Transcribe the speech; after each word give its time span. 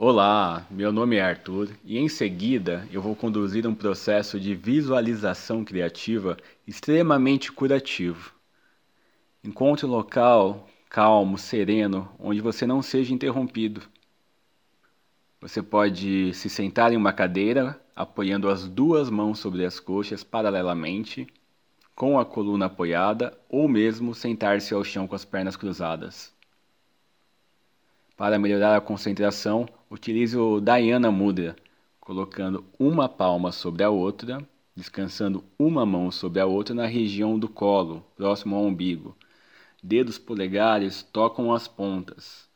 Olá, 0.00 0.64
meu 0.70 0.92
nome 0.92 1.16
é 1.16 1.20
Arthur 1.20 1.70
e 1.84 1.98
em 1.98 2.08
seguida 2.08 2.88
eu 2.92 3.02
vou 3.02 3.16
conduzir 3.16 3.66
um 3.66 3.74
processo 3.74 4.38
de 4.38 4.54
visualização 4.54 5.64
criativa 5.64 6.36
extremamente 6.64 7.50
curativo. 7.50 8.32
Encontre 9.42 9.86
um 9.86 9.88
local 9.88 10.68
calmo, 10.88 11.36
sereno, 11.36 12.08
onde 12.16 12.40
você 12.40 12.64
não 12.64 12.80
seja 12.80 13.12
interrompido. 13.12 13.82
Você 15.40 15.60
pode 15.60 16.32
se 16.32 16.48
sentar 16.48 16.92
em 16.92 16.96
uma 16.96 17.12
cadeira, 17.12 17.76
apoiando 17.96 18.48
as 18.48 18.68
duas 18.68 19.10
mãos 19.10 19.40
sobre 19.40 19.64
as 19.64 19.80
coxas 19.80 20.22
paralelamente, 20.22 21.26
com 21.96 22.20
a 22.20 22.24
coluna 22.24 22.66
apoiada, 22.66 23.36
ou 23.48 23.66
mesmo 23.66 24.14
sentar-se 24.14 24.72
ao 24.72 24.84
chão 24.84 25.08
com 25.08 25.16
as 25.16 25.24
pernas 25.24 25.56
cruzadas. 25.56 26.37
Para 28.18 28.36
melhorar 28.36 28.76
a 28.76 28.80
concentração, 28.80 29.68
utilize 29.88 30.36
o 30.36 30.60
Dhyana 30.60 31.08
Mudra, 31.08 31.54
colocando 32.00 32.64
uma 32.76 33.08
palma 33.08 33.52
sobre 33.52 33.84
a 33.84 33.90
outra, 33.90 34.44
descansando 34.74 35.44
uma 35.56 35.86
mão 35.86 36.10
sobre 36.10 36.40
a 36.40 36.44
outra 36.44 36.74
na 36.74 36.84
região 36.84 37.38
do 37.38 37.48
colo, 37.48 38.04
próximo 38.16 38.56
ao 38.56 38.64
umbigo. 38.64 39.16
Dedos 39.80 40.18
polegares 40.18 41.00
tocam 41.00 41.54
as 41.54 41.68
pontas. 41.68 42.48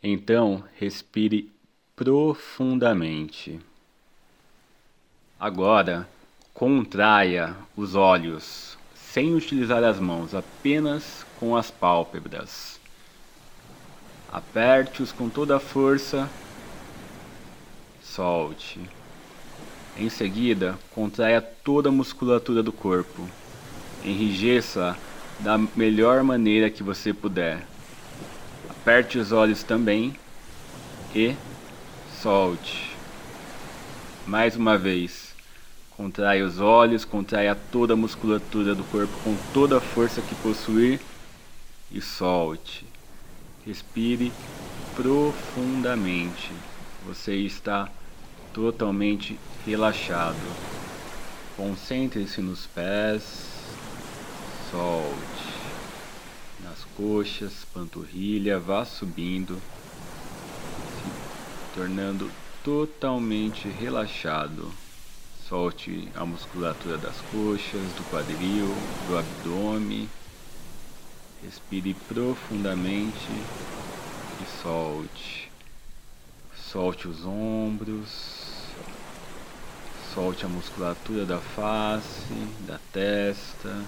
Então, 0.00 0.62
respire 0.76 1.50
profundamente. 1.96 3.58
Agora, 5.40 6.08
contraia 6.54 7.56
os 7.76 7.96
olhos, 7.96 8.78
sem 8.94 9.34
utilizar 9.34 9.82
as 9.82 9.98
mãos, 9.98 10.36
apenas 10.36 11.26
com 11.40 11.56
as 11.56 11.68
pálpebras. 11.68 12.85
Aperte-os 14.36 15.12
com 15.12 15.30
toda 15.30 15.56
a 15.56 15.58
força. 15.58 16.28
Solte. 18.02 18.78
Em 19.96 20.10
seguida, 20.10 20.78
contraia 20.94 21.40
toda 21.40 21.88
a 21.88 21.92
musculatura 21.92 22.62
do 22.62 22.70
corpo. 22.70 23.26
Enrijeça 24.04 24.94
da 25.40 25.56
melhor 25.56 26.22
maneira 26.22 26.68
que 26.68 26.82
você 26.82 27.14
puder. 27.14 27.66
Aperte 28.68 29.16
os 29.16 29.32
olhos 29.32 29.62
também 29.62 30.14
e 31.14 31.34
solte. 32.20 32.94
Mais 34.26 34.54
uma 34.54 34.76
vez. 34.76 35.34
Contrai 35.96 36.42
os 36.42 36.60
olhos, 36.60 37.06
contraia 37.06 37.54
toda 37.54 37.94
a 37.94 37.96
musculatura 37.96 38.74
do 38.74 38.84
corpo 38.84 39.14
com 39.24 39.34
toda 39.54 39.78
a 39.78 39.80
força 39.80 40.20
que 40.20 40.34
possuir 40.34 41.00
e 41.90 42.02
solte. 42.02 42.95
Respire 43.66 44.32
profundamente. 44.94 46.52
Você 47.04 47.34
está 47.34 47.90
totalmente 48.54 49.36
relaxado. 49.66 50.36
Concentre-se 51.56 52.40
nos 52.40 52.64
pés. 52.66 53.24
Solte. 54.70 55.66
Nas 56.62 56.84
coxas, 56.96 57.66
panturrilha, 57.74 58.60
vá 58.60 58.84
subindo, 58.84 59.60
se 60.94 61.74
tornando 61.74 62.30
totalmente 62.62 63.68
relaxado. 63.68 64.72
Solte 65.48 66.08
a 66.14 66.24
musculatura 66.24 66.98
das 66.98 67.16
coxas, 67.32 67.92
do 67.94 68.04
quadril, 68.10 68.68
do 69.08 69.18
abdômen. 69.18 70.08
Respire 71.42 71.94
profundamente 72.08 73.30
e 74.42 74.62
solte. 74.62 75.50
Solte 76.54 77.08
os 77.08 77.24
ombros. 77.24 78.44
Solte 80.14 80.44
a 80.44 80.48
musculatura 80.48 81.24
da 81.24 81.38
face, 81.38 82.32
da 82.66 82.78
testa. 82.92 83.84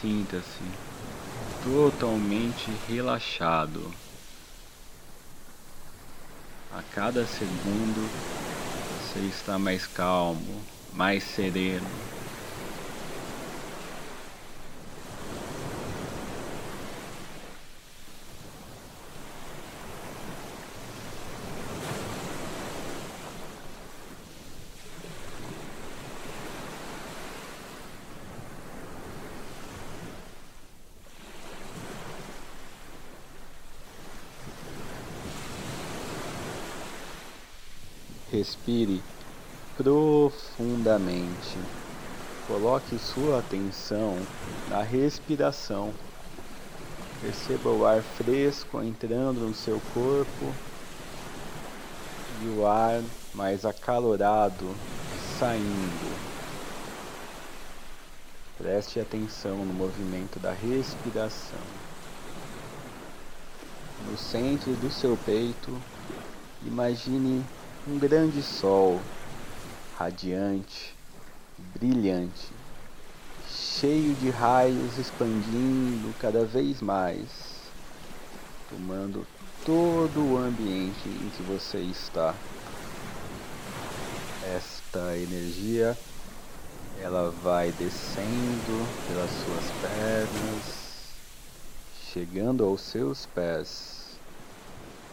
Sinta-se 0.00 0.62
totalmente 1.62 2.70
relaxado. 2.88 3.92
A 6.74 6.82
cada 6.94 7.26
segundo 7.26 8.10
você 9.12 9.20
está 9.20 9.58
mais 9.58 9.86
calmo, 9.86 10.62
mais 10.92 11.22
sereno. 11.22 11.86
Respire 38.42 39.00
profundamente. 39.76 41.56
Coloque 42.48 42.98
sua 42.98 43.38
atenção 43.38 44.18
na 44.68 44.82
respiração. 44.82 45.94
Perceba 47.20 47.70
o 47.70 47.86
ar 47.86 48.02
fresco 48.02 48.82
entrando 48.82 49.42
no 49.42 49.54
seu 49.54 49.80
corpo 49.94 50.52
e 52.42 52.48
o 52.58 52.66
ar 52.66 53.00
mais 53.32 53.64
acalorado 53.64 54.74
saindo. 55.38 56.18
Preste 58.58 58.98
atenção 58.98 59.58
no 59.58 59.72
movimento 59.72 60.40
da 60.40 60.50
respiração. 60.50 61.60
No 64.10 64.18
centro 64.18 64.72
do 64.74 64.90
seu 64.90 65.16
peito, 65.24 65.80
imagine 66.66 67.44
um 67.86 67.98
grande 67.98 68.40
sol, 68.42 69.00
radiante, 69.98 70.94
brilhante, 71.74 72.52
cheio 73.48 74.14
de 74.14 74.30
raios 74.30 74.98
expandindo 74.98 76.14
cada 76.20 76.44
vez 76.44 76.80
mais, 76.80 77.28
tomando 78.70 79.26
todo 79.64 80.20
o 80.20 80.38
ambiente 80.38 81.08
em 81.08 81.28
que 81.30 81.42
você 81.42 81.78
está. 81.78 82.34
Esta 84.54 85.16
energia 85.16 85.98
ela 87.00 87.32
vai 87.42 87.72
descendo 87.72 88.86
pelas 89.08 89.30
suas 89.30 89.70
pernas, 89.80 90.82
chegando 92.12 92.64
aos 92.64 92.80
seus 92.80 93.26
pés, 93.26 94.20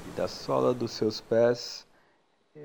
e 0.08 0.16
da 0.16 0.28
sola 0.28 0.72
dos 0.72 0.92
seus 0.92 1.20
pés 1.20 1.89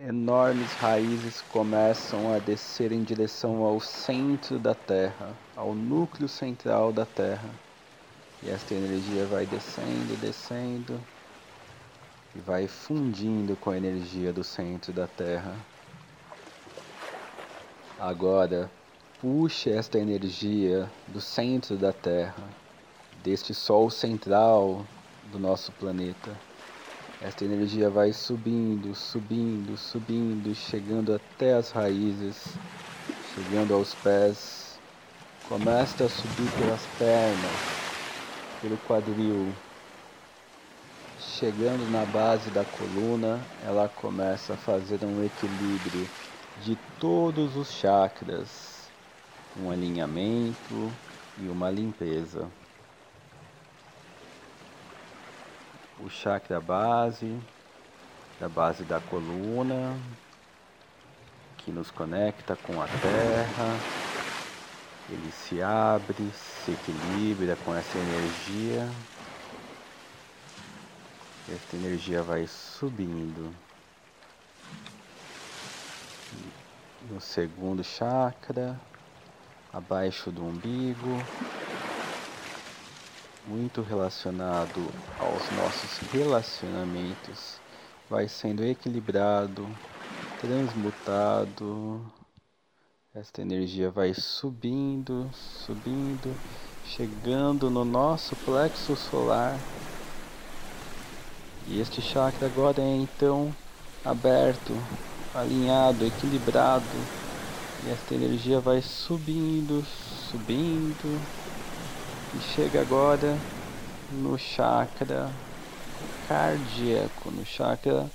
Enormes 0.03 0.73
raízes 0.75 1.41
começam 1.53 2.33
a 2.33 2.39
descer 2.39 2.91
em 2.91 3.03
direção 3.03 3.63
ao 3.63 3.79
centro 3.81 4.59
da 4.59 4.75
Terra, 4.75 5.35
ao 5.57 5.75
núcleo 5.75 6.29
central 6.29 6.93
da 6.93 7.07
Terra. 7.07 7.49
E 8.43 8.51
esta 8.51 8.75
energia 8.75 9.25
vai 9.27 9.47
descendo, 9.47 10.17
descendo 10.17 11.01
e 12.35 12.41
vai 12.41 12.67
fundindo 12.67 13.57
com 13.57 13.71
a 13.71 13.77
energia 13.77 14.33
do 14.33 14.43
centro 14.43 14.93
da 14.93 15.07
Terra. 15.07 15.55
Agora, 17.99 18.71
puxe 19.21 19.71
esta 19.71 19.99
energia 19.99 20.91
do 21.09 21.21
centro 21.21 21.77
da 21.77 21.93
Terra, 21.93 22.43
deste 23.23 23.55
Sol 23.55 23.89
central 23.89 24.85
do 25.31 25.39
nosso 25.39 25.73
planeta 25.73 26.37
esta 27.25 27.43
energia 27.43 27.89
vai 27.89 28.13
subindo, 28.13 28.95
subindo, 28.95 29.79
subindo, 29.79 30.55
chegando 30.55 31.15
até 31.15 31.55
as 31.55 31.71
raízes, 31.71 32.59
chegando 33.35 33.73
aos 33.73 33.95
pés. 33.95 34.79
Começa 35.49 36.05
a 36.05 36.09
subir 36.09 36.51
pelas 36.51 36.87
pernas, 36.99 37.51
pelo 38.61 38.77
quadril. 38.77 39.55
Chegando 41.19 41.91
na 41.91 42.05
base 42.05 42.51
da 42.51 42.63
coluna, 42.63 43.41
ela 43.65 43.89
começa 43.89 44.53
a 44.53 44.57
fazer 44.59 45.03
um 45.03 45.25
equilíbrio 45.25 46.07
de 46.61 46.77
todos 47.01 47.57
os 47.57 47.73
chakras, 47.73 48.91
um 49.59 49.71
alinhamento 49.71 50.93
e 51.39 51.49
uma 51.49 51.71
limpeza. 51.71 52.47
O 56.05 56.11
chakra 56.11 56.61
base, 56.61 57.41
a 58.39 58.49
base 58.49 58.85
da 58.85 59.01
coluna, 59.01 59.97
que 61.57 61.73
nos 61.73 61.91
conecta 61.91 62.55
com 62.57 62.81
a 62.81 62.87
terra. 62.87 63.79
Ele 65.09 65.33
se 65.33 65.63
abre, 65.63 66.31
se 66.33 66.73
equilibra 66.73 67.57
com 67.65 67.75
essa 67.75 67.97
energia. 67.97 68.87
Esta 71.51 71.77
energia 71.77 72.23
vai 72.23 72.47
subindo 72.47 73.55
no 77.11 77.21
segundo 77.21 77.83
chakra, 77.83 78.79
abaixo 79.73 80.31
do 80.31 80.45
umbigo, 80.45 81.19
muito 83.47 83.83
relacionado 83.83 84.91
aos 85.19 85.51
nossos 85.51 85.99
relacionamentos, 86.11 87.61
vai 88.09 88.27
sendo 88.27 88.65
equilibrado, 88.65 89.67
transmutado. 90.41 92.01
Esta 93.15 93.43
energia 93.43 93.91
vai 93.91 94.15
subindo, 94.15 95.31
subindo, 95.33 96.35
chegando 96.97 97.71
no 97.71 97.85
nosso 97.85 98.35
plexo 98.37 98.97
solar. 98.97 99.59
E 101.69 101.81
este 101.81 102.01
chakra 102.01 102.47
agora 102.47 102.83
é 102.83 102.97
então 102.97 103.55
aberto, 104.05 104.73
alinhado, 105.35 106.05
equilibrado. 106.05 106.87
E 107.87 107.91
esta 107.91 108.15
energia 108.15 108.59
vai 108.59 108.81
subindo, 108.81 109.85
subindo 110.31 111.44
e 112.37 112.41
chega 112.41 112.81
agora 112.81 113.39
no 114.11 114.37
chakra 114.37 115.31
cardíaco, 116.29 117.31
no 117.31 117.45
chakra 117.45 118.11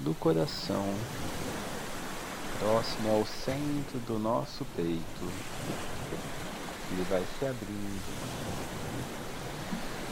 do 0.00 0.14
coração, 0.14 0.84
próximo 2.58 3.10
ao 3.10 3.24
centro 3.24 3.98
do 4.00 4.18
nosso 4.18 4.64
peito. 4.76 5.26
Ele 6.92 7.04
vai 7.08 7.22
se 7.38 7.46
abrindo, 7.46 8.00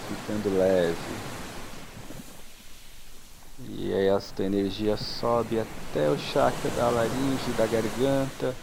ficando 0.09 0.57
leve. 0.57 1.39
E 3.69 3.93
aí 3.93 4.07
esta 4.07 4.43
energia 4.45 4.97
sobe 4.97 5.59
até 5.59 6.09
o 6.09 6.17
chakra 6.17 6.71
da 6.71 6.89
laringe, 6.89 7.53
da 7.53 7.67
garganta, 7.67 8.55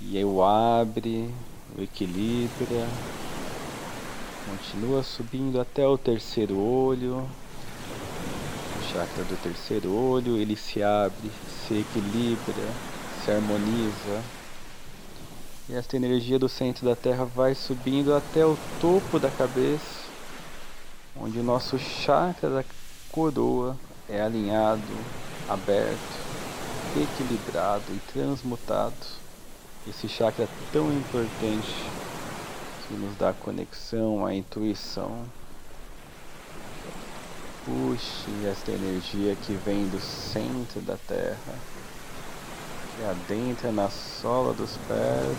e 0.00 0.16
aí 0.16 0.24
o 0.24 0.42
abre, 0.42 1.28
o 1.76 1.82
equilibra, 1.82 2.88
continua 4.46 5.02
subindo 5.02 5.60
até 5.60 5.86
o 5.86 5.98
terceiro 5.98 6.58
olho, 6.58 7.28
o 8.78 8.92
chakra 8.92 9.24
do 9.24 9.36
terceiro 9.42 9.92
olho, 9.92 10.36
ele 10.36 10.56
se 10.56 10.82
abre, 10.82 11.30
se 11.66 11.74
equilibra, 11.74 12.68
se 13.24 13.30
harmoniza. 13.30 14.22
E 15.68 15.74
esta 15.74 15.96
energia 15.96 16.38
do 16.38 16.48
centro 16.48 16.84
da 16.84 16.96
Terra 16.96 17.24
vai 17.24 17.54
subindo 17.54 18.14
até 18.14 18.44
o 18.44 18.56
topo 18.80 19.18
da 19.18 19.30
cabeça, 19.30 20.08
onde 21.16 21.38
o 21.38 21.44
nosso 21.44 21.78
chakra 21.78 22.50
da 22.50 22.64
coroa 23.12 23.76
é 24.08 24.20
alinhado, 24.20 24.82
aberto, 25.48 26.18
equilibrado 26.96 27.84
e 27.90 28.12
transmutado. 28.12 29.20
Esse 29.86 30.08
chakra 30.08 30.44
é 30.44 30.48
tão 30.72 30.92
importante 30.92 31.72
que 32.90 32.96
nos 32.96 33.16
dá 33.16 33.32
conexão 33.32 34.26
à 34.26 34.34
intuição. 34.34 35.24
Puxe 37.64 38.46
esta 38.50 38.72
energia 38.72 39.36
que 39.36 39.52
vem 39.52 39.86
do 39.88 40.00
centro 40.00 40.80
da 40.80 40.96
Terra, 41.06 41.54
que 42.96 43.04
adentra 43.04 43.70
na 43.70 43.88
sola 43.88 44.52
dos 44.52 44.76
pés, 44.88 45.36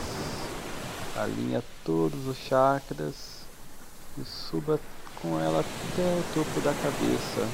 alinha 1.17 1.61
todos 1.83 2.25
os 2.25 2.37
chakras 2.37 3.41
e 4.17 4.23
suba 4.23 4.79
com 5.21 5.37
ela 5.37 5.59
até 5.59 6.03
o 6.03 6.23
topo 6.33 6.61
da 6.61 6.73
cabeça. 6.73 7.49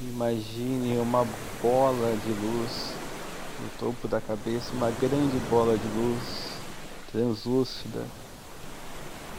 Imagine 0.00 0.98
uma 0.98 1.24
bola 1.62 2.16
de 2.16 2.32
luz 2.32 2.90
no 3.60 3.70
topo 3.78 4.08
da 4.08 4.20
cabeça, 4.20 4.72
uma 4.72 4.90
grande 4.90 5.38
bola 5.48 5.78
de 5.78 5.86
luz 5.86 6.20
translúcida. 7.12 8.25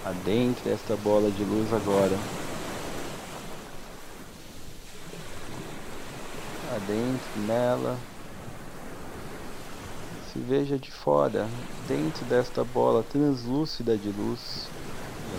Adentre 0.07 0.69
esta 0.69 0.95
bola 0.95 1.29
de 1.29 1.43
luz 1.43 1.67
agora. 1.73 2.17
Adentre 6.73 7.41
nela. 7.45 7.97
Se 10.31 10.39
veja 10.39 10.77
de 10.77 10.89
fora, 10.89 11.45
dentro 11.89 12.23
desta 12.23 12.63
bola 12.63 13.03
translúcida 13.03 13.97
de 13.97 14.07
luz. 14.07 14.69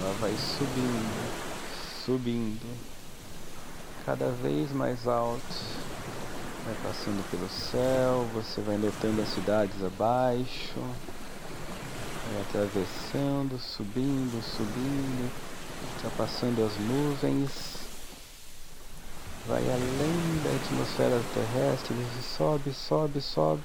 Ela 0.02 0.12
vai 0.20 0.34
subindo, 0.36 2.04
subindo 2.04 2.66
cada 4.04 4.28
vez 4.42 4.70
mais 4.72 5.08
alto. 5.08 5.40
Vai 6.66 6.74
passando 6.82 7.24
pelo 7.30 7.48
céu, 7.48 8.26
você 8.34 8.60
vai 8.60 8.76
notando 8.76 9.22
as 9.22 9.30
cidades 9.30 9.82
abaixo. 9.82 10.78
Vai 12.32 12.42
atravessando, 12.42 13.58
subindo, 13.58 14.42
subindo, 14.42 15.30
ultrapassando 15.94 16.64
as 16.64 16.76
nuvens. 16.78 17.50
Vai 19.46 19.62
além 19.62 20.42
da 20.44 20.50
atmosfera 20.56 21.20
terrestre 21.32 21.94
sobe, 22.36 22.72
sobe, 22.72 23.20
sobe. 23.20 23.62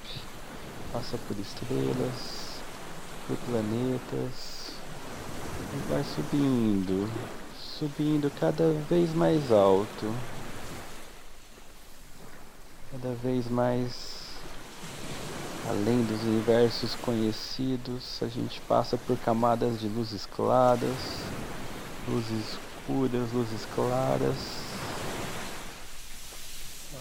Passa 0.92 1.18
por 1.28 1.38
estrelas, 1.38 2.62
por 3.26 3.36
planetas. 3.48 4.72
E 5.72 5.90
vai 5.90 6.04
subindo, 6.04 7.08
subindo 7.78 8.30
cada 8.40 8.72
vez 8.88 9.12
mais 9.14 9.52
alto 9.52 10.12
cada 12.94 13.14
vez 13.16 13.48
mais 13.50 14.13
além 15.68 16.02
dos 16.04 16.22
universos 16.22 16.94
conhecidos, 16.96 18.22
a 18.22 18.28
gente 18.28 18.60
passa 18.62 18.98
por 18.98 19.16
camadas 19.18 19.80
de 19.80 19.88
luzes 19.88 20.26
claras, 20.26 21.24
luzes 22.08 22.58
escuras, 22.86 23.32
luzes 23.32 23.66
claras. 23.74 24.36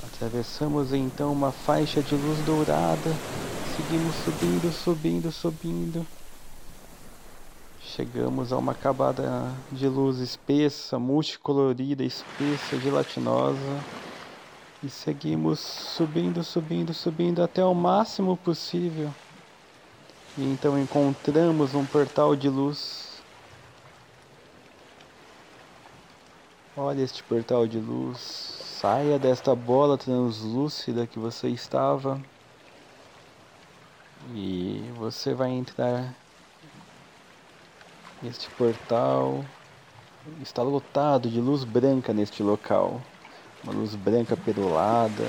Atravessamos 0.06 0.94
então 0.94 1.34
uma 1.34 1.52
faixa 1.52 2.02
de 2.02 2.16
luz 2.16 2.40
dourada, 2.46 3.14
seguimos 3.76 4.16
subindo, 4.24 4.72
subindo, 4.72 5.32
subindo. 5.32 6.08
Chegamos 7.82 8.54
a 8.54 8.58
uma 8.58 8.74
camada 8.74 9.52
de 9.72 9.88
luz 9.88 10.20
espessa, 10.20 10.98
multicolorida, 10.98 12.04
espessa, 12.04 12.80
gelatinosa 12.80 14.04
e 14.84 14.90
seguimos 14.90 15.62
subindo, 15.62 16.44
subindo, 16.44 16.94
subindo 16.94 17.42
até 17.42 17.64
o 17.64 17.74
máximo 17.74 18.36
possível. 18.36 19.10
E 20.38 20.44
então 20.44 20.78
encontramos 20.78 21.74
um 21.74 21.86
portal 21.86 22.36
de 22.36 22.50
luz. 22.50 23.22
Olha 26.76 27.02
este 27.02 27.24
portal 27.24 27.66
de 27.66 27.80
luz. 27.80 28.18
Saia 28.20 29.18
desta 29.18 29.56
bola 29.56 29.98
translúcida 29.98 31.08
que 31.08 31.18
você 31.18 31.48
estava. 31.48 32.20
E 34.34 34.92
você 34.98 35.34
vai 35.34 35.52
entrar 35.52 36.14
neste 38.22 38.50
portal. 38.50 39.46
Está 40.42 40.62
lotado 40.62 41.30
de 41.30 41.40
luz 41.40 41.64
branca 41.64 42.12
neste 42.12 42.44
local. 42.44 43.00
Uma 43.64 43.72
luz 43.72 43.96
branca 43.96 44.36
perolada, 44.36 45.24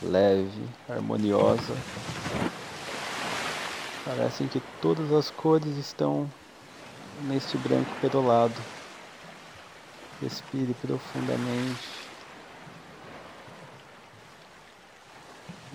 leve, 0.00 0.62
harmoniosa. 0.88 1.74
Parecem 4.04 4.46
que 4.46 4.62
todas 4.80 5.12
as 5.12 5.28
cores 5.28 5.76
estão 5.76 6.30
neste 7.24 7.58
branco 7.58 7.90
perolado. 8.00 8.54
Respire 10.22 10.72
profundamente. 10.74 11.88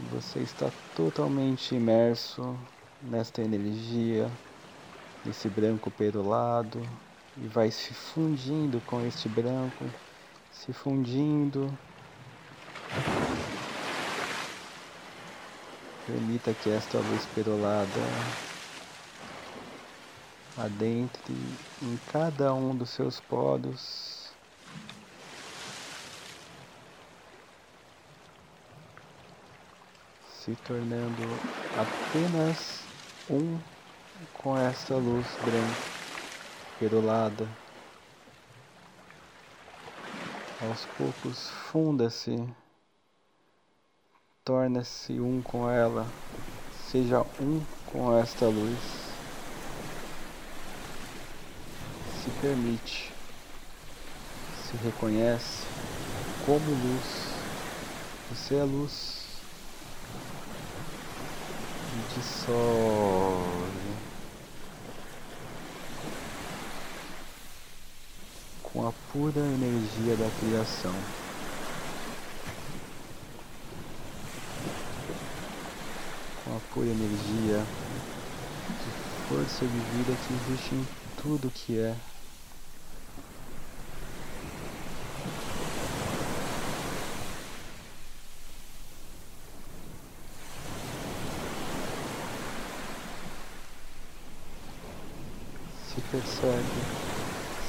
Você 0.10 0.40
está 0.40 0.72
totalmente 0.96 1.76
imerso 1.76 2.58
nesta 3.02 3.42
energia, 3.42 4.32
nesse 5.26 5.50
branco 5.50 5.92
perolado, 5.92 6.82
e 7.36 7.48
vai 7.48 7.70
se 7.70 7.94
fundindo 7.94 8.80
com 8.88 9.06
este 9.06 9.28
branco 9.28 9.86
se 10.66 10.72
fundindo. 10.72 11.68
Permita 16.08 16.54
que 16.54 16.70
esta 16.70 16.98
luz 17.00 17.26
perolada 17.36 17.88
adentre 20.58 21.34
em 21.82 22.00
cada 22.12 22.54
um 22.54 22.76
dos 22.76 22.92
seus 22.92 23.20
poros. 23.20 24.32
Se 30.42 30.56
tornando 30.68 31.24
apenas 31.78 32.84
um 33.30 33.58
com 34.34 34.58
esta 34.58 34.96
luz 34.96 35.26
branca 35.44 35.94
perolada 36.80 37.63
aos 40.64 40.86
poucos 40.98 41.50
funda-se, 41.72 42.42
torna-se 44.46 45.20
um 45.20 45.42
com 45.42 45.70
ela, 45.70 46.08
seja 46.90 47.26
um 47.40 47.62
com 47.88 48.18
esta 48.18 48.46
luz. 48.46 48.80
Se 52.24 52.30
permite, 52.40 53.14
se 54.64 54.78
reconhece 54.78 55.68
como 56.46 56.70
luz. 56.70 57.34
Você 58.30 58.56
é 58.56 58.64
luz. 58.64 59.24
E 61.94 62.20
dissolve. 62.20 63.93
Com 68.74 68.88
a 68.88 68.92
pura 69.12 69.40
energia 69.40 70.16
da 70.18 70.28
criação. 70.40 70.96
Com 76.44 76.58
a 76.58 76.60
pura 76.74 76.88
energia 76.88 77.64
de 78.68 79.28
força 79.30 79.64
de 79.68 79.78
vida 79.78 80.18
que 80.26 80.34
existe 80.34 80.74
em 80.74 80.88
tudo 81.22 81.52
que 81.52 81.78
é. 81.78 81.96
Se 95.94 96.02
percebe, 96.10 97.04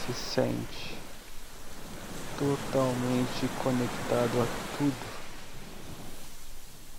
se 0.07 0.15
sente 0.15 0.95
totalmente 2.39 3.49
conectado 3.65 4.43
a 4.43 4.77
tudo, 4.77 5.07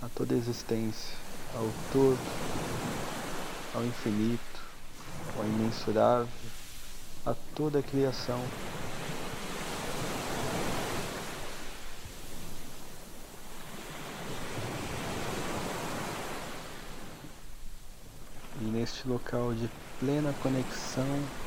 a 0.01 0.09
toda 0.09 0.33
existência, 0.33 1.15
ao 1.53 1.69
todo, 1.93 2.17
ao 3.75 3.85
infinito, 3.85 4.63
ao 5.37 5.45
imensurável, 5.45 6.27
a 7.23 7.35
toda 7.55 7.77
a 7.77 7.83
criação. 7.83 8.43
E 18.59 18.63
neste 18.63 19.07
local 19.07 19.53
de 19.53 19.69
plena 19.99 20.33
conexão 20.41 21.44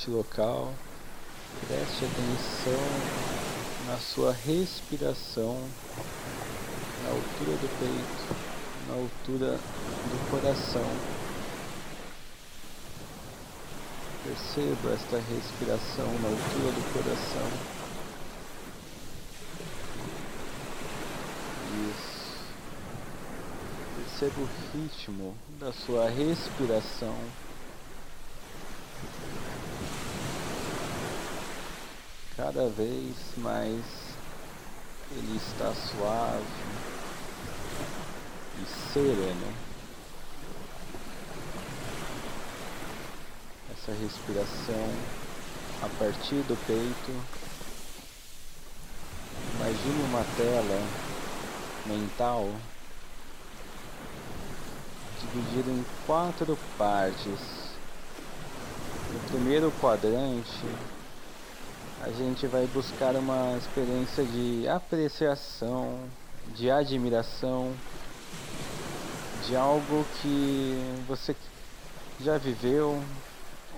neste 0.00 0.10
local, 0.10 0.72
preste 1.66 2.06
atenção 2.06 2.80
na 3.86 3.98
sua 3.98 4.32
respiração, 4.32 5.62
na 7.04 7.10
altura 7.10 7.56
do 7.58 7.68
peito, 7.78 8.34
na 8.88 8.94
altura 8.94 9.58
do 9.58 10.30
coração. 10.30 10.86
Perceba 14.24 14.94
esta 14.94 15.18
respiração 15.18 16.06
na 16.20 16.28
altura 16.28 16.72
do 16.72 16.92
coração. 16.94 17.50
Isso. 21.90 22.36
Perceba 23.96 24.40
o 24.40 24.48
ritmo 24.72 25.36
da 25.58 25.72
sua 25.74 26.08
respiração. 26.08 27.16
Cada 32.40 32.70
vez 32.70 33.14
mais 33.36 33.84
ele 35.12 35.36
está 35.36 35.74
suave 35.74 36.42
e 38.58 38.92
sereno. 38.94 39.52
Essa 43.70 43.92
respiração 43.92 44.88
a 45.82 45.88
partir 45.98 46.42
do 46.48 46.56
peito. 46.66 47.20
Imagine 49.56 50.02
uma 50.04 50.24
tela 50.38 50.82
mental 51.84 52.48
dividida 55.20 55.70
em 55.70 55.84
quatro 56.06 56.58
partes. 56.78 57.38
No 59.12 59.20
primeiro 59.28 59.70
quadrante 59.78 60.64
a 62.02 62.10
gente 62.12 62.46
vai 62.46 62.66
buscar 62.66 63.14
uma 63.14 63.56
experiência 63.58 64.24
de 64.24 64.66
apreciação, 64.66 65.98
de 66.56 66.70
admiração, 66.70 67.74
de 69.46 69.54
algo 69.54 70.06
que 70.22 70.74
você 71.06 71.36
já 72.20 72.38
viveu 72.38 73.02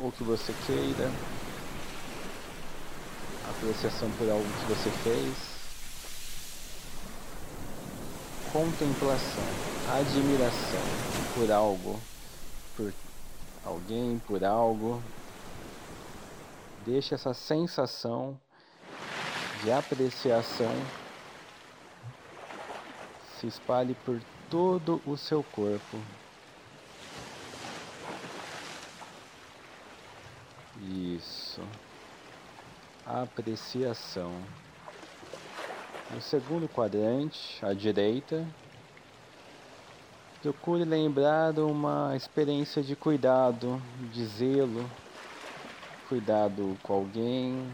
ou 0.00 0.12
que 0.12 0.22
você 0.22 0.54
queira, 0.66 1.10
apreciação 3.48 4.08
por 4.12 4.30
algo 4.30 4.44
que 4.44 4.66
você 4.68 4.90
fez, 5.02 5.34
contemplação, 8.52 9.44
admiração 9.98 10.80
por 11.34 11.50
algo, 11.50 11.98
por 12.76 12.92
alguém, 13.64 14.20
por 14.28 14.44
algo 14.44 15.02
Deixe 16.84 17.14
essa 17.14 17.32
sensação 17.32 18.38
de 19.62 19.70
apreciação 19.70 20.74
se 23.42 23.46
espalhe 23.46 23.94
por 24.04 24.20
todo 24.48 25.00
o 25.04 25.16
seu 25.16 25.42
corpo. 25.42 25.98
Isso. 30.80 31.60
Apreciação. 33.04 34.32
No 36.10 36.20
segundo 36.20 36.68
quadrante, 36.68 37.58
à 37.64 37.72
direita, 37.72 38.46
procure 40.40 40.84
lembrar 40.84 41.58
uma 41.58 42.14
experiência 42.14 42.82
de 42.82 42.94
cuidado, 42.94 43.82
de 44.12 44.24
zelo, 44.26 44.88
cuidado 46.12 46.76
com 46.82 46.92
alguém, 46.92 47.72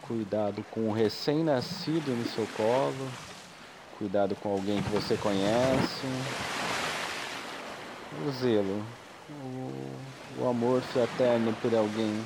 cuidado 0.00 0.64
com 0.70 0.88
o 0.88 0.92
recém-nascido 0.92 2.12
no 2.12 2.24
seu 2.24 2.46
colo, 2.56 3.10
cuidado 3.98 4.34
com 4.36 4.50
alguém 4.50 4.82
que 4.82 4.88
você 4.88 5.14
conhece, 5.18 6.06
o 8.26 8.30
zelo, 8.30 8.82
o, 9.28 10.42
o 10.42 10.48
amor 10.48 10.80
fraterno 10.80 11.54
por 11.60 11.74
alguém. 11.74 12.24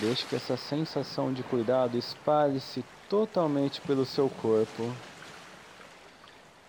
Deixe 0.00 0.26
que 0.26 0.34
essa 0.34 0.56
sensação 0.56 1.32
de 1.32 1.44
cuidado 1.44 1.96
espalhe-se 1.96 2.84
totalmente 3.08 3.80
pelo 3.82 4.04
seu 4.04 4.28
corpo. 4.28 4.92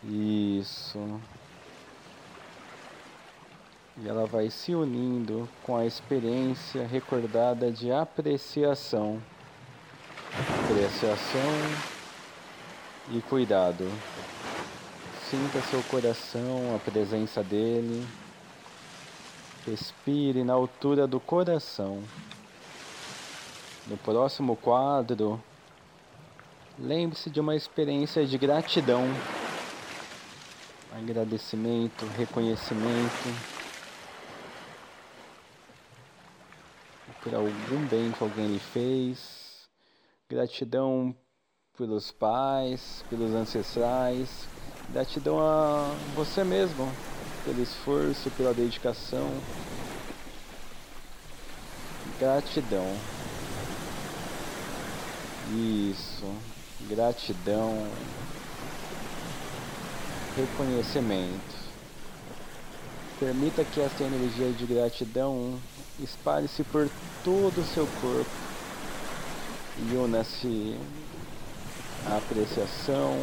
Isso 0.04 1.20
e 3.98 4.08
ela 4.08 4.26
vai 4.26 4.50
se 4.50 4.74
unindo 4.74 5.48
com 5.64 5.76
a 5.76 5.86
experiência 5.86 6.86
recordada 6.88 7.72
de 7.72 7.92
apreciação. 7.92 9.22
Apreciação 10.64 11.52
e 13.12 13.22
cuidado. 13.22 13.86
Sinta 15.30 15.62
seu 15.62 15.84
coração, 15.84 16.76
a 16.76 16.80
presença 16.80 17.44
dele. 17.44 18.08
Respire 19.66 20.44
na 20.44 20.54
altura 20.54 21.06
do 21.06 21.20
coração. 21.20 22.02
No 23.88 23.98
próximo 23.98 24.56
quadro, 24.56 25.42
lembre-se 26.80 27.30
de 27.30 27.40
uma 27.40 27.56
experiência 27.56 28.26
de 28.26 28.38
gratidão, 28.38 29.04
agradecimento, 30.98 32.06
reconhecimento 32.18 33.51
por 37.22 37.34
algum 37.34 37.88
bem 37.88 38.12
que 38.12 38.22
alguém 38.22 38.48
lhe 38.48 38.60
fez, 38.60 39.70
gratidão 40.30 41.16
pelos 41.78 42.12
pais, 42.12 43.04
pelos 43.10 43.34
ancestrais, 43.34 44.50
gratidão 44.90 45.40
a 45.40 45.94
você 46.16 46.44
mesmo 46.44 46.92
pelo 47.46 47.62
esforço, 47.62 48.30
pela 48.32 48.54
dedicação. 48.54 49.30
Gratidão. 52.20 52.88
Isso. 55.54 56.26
gratidão, 56.88 57.88
reconhecimento. 60.36 61.71
Permita 63.22 63.64
que 63.64 63.80
essa 63.80 64.04
energia 64.04 64.52
de 64.52 64.66
gratidão 64.66 65.60
espalhe-se 66.00 66.64
por 66.64 66.90
todo 67.24 67.62
o 67.62 67.64
seu 67.64 67.86
corpo 68.02 68.32
e 69.78 69.96
una-se 69.96 70.76
a 72.08 72.18
apreciação, 72.18 73.16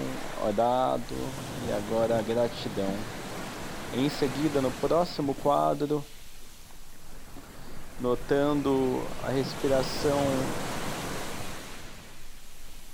o 0.49 0.53
dado 0.53 1.17
e 1.69 1.73
agora 1.73 2.17
a 2.17 2.23
gratidão. 2.23 2.95
Em 3.93 4.09
seguida, 4.09 4.63
no 4.63 4.71
próximo 4.71 5.35
quadro, 5.35 6.05
notando 8.01 9.03
a 9.25 9.31
respiração 9.31 10.25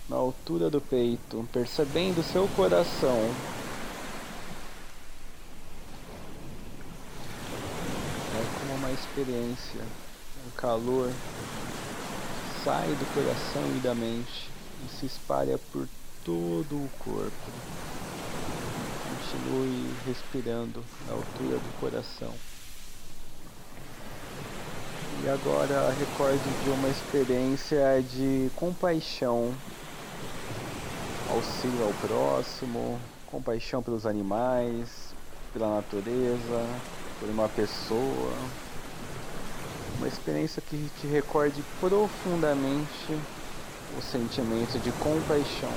na 0.08 0.16
altura 0.16 0.70
do 0.70 0.80
peito, 0.80 1.46
percebendo 1.52 2.22
seu 2.22 2.48
coração. 2.56 3.30
É 8.36 8.58
como 8.58 8.74
uma 8.74 8.90
experiência, 9.14 9.80
um 10.44 10.50
calor 10.56 11.08
sai 12.64 12.88
do 12.88 13.14
coração 13.14 13.62
e 13.76 13.78
da 13.78 13.94
mente 13.94 14.50
e 14.84 14.88
se 14.92 15.06
espalha 15.06 15.56
por 15.72 15.88
todo 16.24 16.74
o 16.74 16.90
corpo. 16.98 17.30
Continue 19.08 19.94
respirando 20.04 20.82
na 21.06 21.14
altura 21.14 21.58
do 21.58 21.80
coração. 21.80 22.32
E 25.22 25.28
agora 25.28 25.92
recorde 25.92 26.42
de 26.64 26.70
uma 26.70 26.88
experiência 26.88 28.02
de 28.02 28.50
compaixão, 28.56 29.54
auxílio 31.30 31.84
ao 31.84 31.92
próximo, 32.08 33.00
compaixão 33.28 33.80
pelos 33.80 34.06
animais, 34.06 35.14
pela 35.52 35.76
natureza, 35.76 36.66
por 37.20 37.28
uma 37.28 37.48
pessoa. 37.48 38.63
Uma 39.96 40.08
experiência 40.08 40.60
que 40.60 40.76
te 41.00 41.06
recorde 41.06 41.62
profundamente 41.80 43.16
o 43.96 44.02
sentimento 44.02 44.78
de 44.78 44.90
compaixão. 44.92 45.72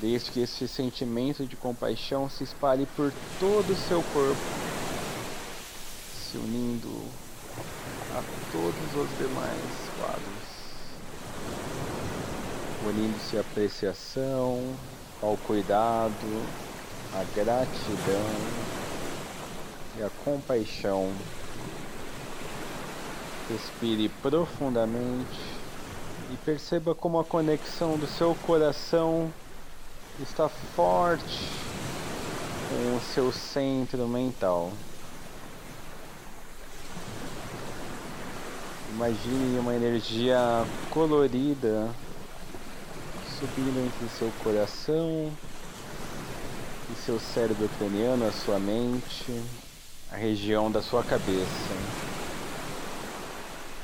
Desde 0.00 0.30
que 0.30 0.40
esse 0.40 0.68
sentimento 0.68 1.46
de 1.46 1.56
compaixão 1.56 2.28
se 2.28 2.44
espalhe 2.44 2.86
por 2.94 3.12
todo 3.40 3.70
o 3.70 3.76
seu 3.76 4.02
corpo, 4.12 4.40
se 6.30 6.36
unindo 6.36 6.88
a 8.14 8.22
todos 8.52 8.94
os 8.94 9.18
demais 9.18 9.86
quadros, 9.98 10.56
unindo-se 12.86 13.38
a 13.38 13.40
apreciação, 13.40 14.60
ao 15.22 15.36
cuidado, 15.38 16.12
a 17.14 17.24
gratidão 17.34 18.26
e 19.98 20.02
a 20.02 20.10
compaixão. 20.24 21.10
Respire 23.48 24.08
profundamente 24.08 25.40
e 26.32 26.36
perceba 26.44 26.94
como 26.94 27.20
a 27.20 27.24
conexão 27.24 27.96
do 27.96 28.06
seu 28.06 28.34
coração 28.46 29.32
está 30.20 30.48
forte 30.48 31.48
com 32.68 32.96
o 32.96 33.00
seu 33.00 33.30
centro 33.30 34.08
mental. 34.08 34.72
Imagine 38.90 39.58
uma 39.58 39.74
energia 39.74 40.38
colorida 40.90 41.88
subindo 43.38 43.78
entre 43.78 44.08
seu 44.08 44.32
coração 44.42 45.30
e 46.90 46.94
seu 47.04 47.20
cérebro 47.20 47.68
craniano, 47.78 48.26
a 48.26 48.32
sua 48.32 48.58
mente, 48.58 49.42
a 50.10 50.16
região 50.16 50.72
da 50.72 50.80
sua 50.80 51.04
cabeça. 51.04 51.85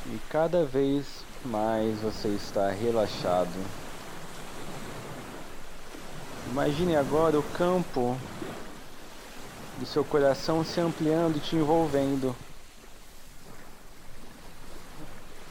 E 0.06 0.18
cada 0.28 0.64
vez 0.64 1.06
mais 1.44 2.00
você 2.00 2.28
está 2.28 2.70
relaxado. 2.70 3.52
Imagine 6.50 6.96
agora 6.96 7.38
o 7.38 7.42
campo 7.42 8.18
do 9.78 9.86
seu 9.86 10.04
coração 10.04 10.64
se 10.64 10.80
ampliando 10.80 11.36
e 11.36 11.40
te 11.40 11.56
envolvendo. 11.56 12.34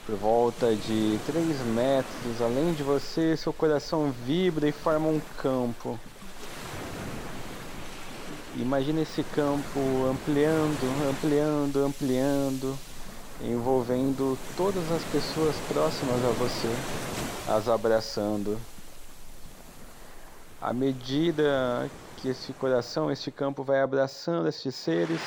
Por 0.05 0.15
volta 0.15 0.75
de 0.75 1.19
3 1.25 1.61
metros 1.67 2.41
além 2.41 2.73
de 2.73 2.83
você, 2.83 3.37
seu 3.37 3.53
coração 3.53 4.11
vibra 4.11 4.67
e 4.67 4.71
forma 4.71 5.07
um 5.07 5.21
campo. 5.37 5.99
Imagine 8.57 9.03
esse 9.03 9.23
campo 9.23 9.79
ampliando, 10.09 11.09
ampliando, 11.09 11.85
ampliando, 11.85 12.77
envolvendo 13.43 14.37
todas 14.55 14.91
as 14.91 15.03
pessoas 15.05 15.55
próximas 15.67 16.23
a 16.23 16.29
você, 16.29 16.69
as 17.47 17.67
abraçando. 17.67 18.59
À 20.61 20.71
medida 20.73 21.89
que 22.17 22.29
esse 22.29 22.53
coração, 22.53 23.11
este 23.11 23.31
campo 23.31 23.63
vai 23.63 23.81
abraçando 23.81 24.47
estes 24.47 24.75
seres, 24.75 25.19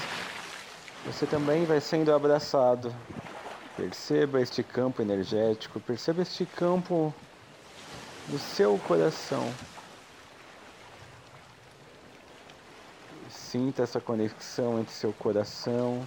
você 1.05 1.27
também 1.27 1.65
vai 1.65 1.81
sendo 1.81 2.15
abraçado. 2.15 2.95
Perceba 3.77 4.41
este 4.41 4.63
campo 4.63 5.03
energético, 5.03 5.81
perceba 5.81 6.23
este 6.23 6.47
campo 6.47 7.13
do 8.29 8.39
seu 8.39 8.79
coração. 8.87 9.53
Sinta 13.29 13.83
essa 13.83 14.01
conexão 14.01 14.79
entre 14.79 14.95
seu 14.95 15.13
coração 15.13 16.07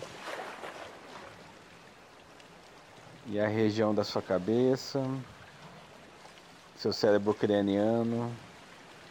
e 3.28 3.40
a 3.40 3.48
região 3.48 3.94
da 3.94 4.04
sua 4.04 4.22
cabeça, 4.22 5.04
seu 6.76 6.94
cérebro 6.94 7.34
craniano. 7.34 8.32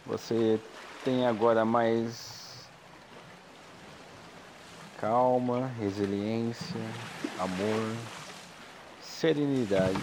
Você 0.05 0.59
tem 1.03 1.27
agora 1.27 1.63
mais 1.63 2.67
calma, 4.99 5.67
resiliência, 5.79 6.81
amor 7.39 7.95
serenidade. 9.19 9.97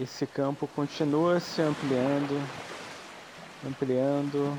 Esse 0.00 0.24
campo 0.24 0.68
continua 0.68 1.40
se 1.40 1.60
ampliando, 1.62 2.48
ampliando 3.66 4.56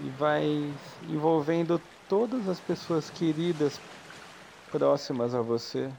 e 0.00 0.10
vai 0.10 0.70
envolvendo 1.08 1.80
todas 2.14 2.48
as 2.48 2.60
pessoas 2.60 3.10
queridas 3.10 3.80
próximas 4.70 5.34
a 5.34 5.42
você. 5.42 5.90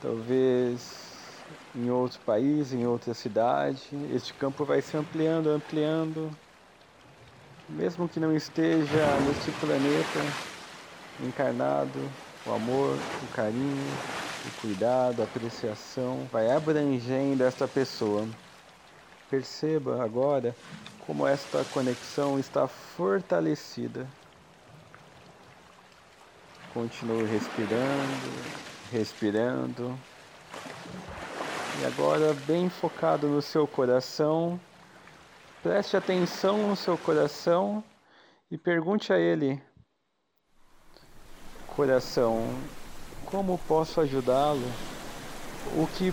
Talvez 0.00 0.80
em 1.76 1.90
outro 1.90 2.18
país, 2.20 2.72
em 2.72 2.86
outra 2.86 3.12
cidade. 3.12 3.90
Este 4.14 4.32
campo 4.32 4.64
vai 4.64 4.80
se 4.80 4.96
ampliando, 4.96 5.50
ampliando. 5.50 6.30
Mesmo 7.68 8.08
que 8.08 8.18
não 8.18 8.34
esteja 8.34 9.20
neste 9.20 9.50
planeta, 9.52 10.18
encarnado, 11.28 11.98
o 12.46 12.52
amor, 12.54 12.96
o 12.96 13.36
carinho, 13.36 13.92
o 14.46 14.62
cuidado, 14.62 15.20
a 15.20 15.24
apreciação 15.24 16.26
vai 16.32 16.50
abrangendo 16.50 17.44
esta 17.44 17.68
pessoa. 17.68 18.26
Perceba 19.30 20.02
agora 20.02 20.56
como 21.06 21.26
esta 21.26 21.62
conexão 21.66 22.38
está 22.38 22.66
fortalecida. 22.66 24.06
Continue 26.72 27.24
respirando, 27.26 28.30
respirando. 28.90 29.98
E 31.80 31.86
agora, 31.86 32.34
bem 32.46 32.68
focado 32.68 33.28
no 33.28 33.42
seu 33.42 33.66
coração, 33.66 34.60
preste 35.62 35.96
atenção 35.96 36.68
no 36.68 36.76
seu 36.76 36.96
coração 36.98 37.82
e 38.50 38.56
pergunte 38.56 39.12
a 39.12 39.18
ele 39.18 39.60
Coração, 41.74 42.50
como 43.24 43.56
posso 43.66 43.98
ajudá-lo? 44.02 44.60
O 45.74 45.86
que 45.96 46.12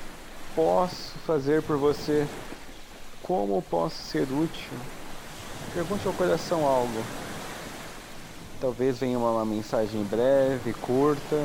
posso 0.56 1.20
fazer 1.20 1.62
por 1.64 1.78
você? 1.78 2.26
Como 3.24 3.62
posso 3.64 3.98
ser 3.98 4.24
útil? 4.24 4.72
Pergunte 5.74 6.08
ao 6.08 6.14
coração 6.14 6.66
algo. 6.66 7.29
Talvez 8.60 9.00
venha 9.00 9.18
uma 9.18 9.46
mensagem 9.46 10.04
breve, 10.04 10.74
curta, 10.74 11.38